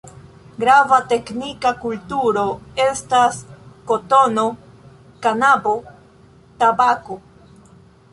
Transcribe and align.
Grava 0.61 0.97
teknika 1.09 1.71
kulturo 1.83 2.45
estas 2.85 3.37
kotono, 3.91 4.45
kanabo, 5.27 5.75
tabako. 6.65 7.19